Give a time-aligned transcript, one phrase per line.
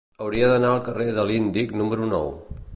[0.27, 2.37] Hauria d'anar al carrer de l'Índic número nou.